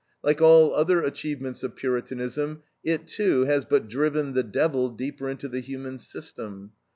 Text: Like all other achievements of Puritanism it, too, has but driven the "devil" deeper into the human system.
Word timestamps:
Like 0.23 0.41
all 0.41 0.73
other 0.73 1.03
achievements 1.03 1.61
of 1.61 1.75
Puritanism 1.75 2.63
it, 2.83 3.07
too, 3.07 3.41
has 3.43 3.65
but 3.65 3.87
driven 3.87 4.33
the 4.33 4.41
"devil" 4.41 4.89
deeper 4.89 5.29
into 5.29 5.47
the 5.47 5.59
human 5.59 5.99
system. 5.99 6.71